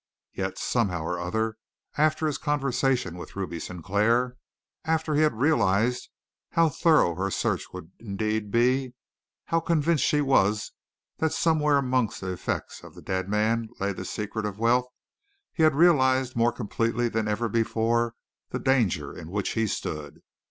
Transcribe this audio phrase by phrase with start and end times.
[0.33, 1.57] Yet somehow or other,
[1.95, 4.35] after his conversation with Ruby Sinclair,
[4.83, 6.09] after he had realized
[6.53, 8.95] how thorough her search would indeed be,
[9.45, 10.71] how convinced she was
[11.19, 14.87] that somewhere amongst the effects of the dead man lay the secret of wealth,
[15.53, 18.15] he had realized more completely than ever before
[18.49, 20.23] the danger in which he stood.